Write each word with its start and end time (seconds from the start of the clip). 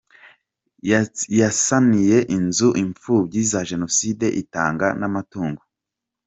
yasaniye 1.39 2.17
inzu 2.37 2.69
imfubyi 2.83 3.41
za 3.51 3.61
Jenoside 3.69 4.25
itanga 4.41 4.87
n’amatungo 4.99 5.61